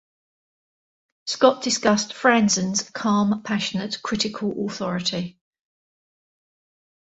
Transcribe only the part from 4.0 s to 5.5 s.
critical authority.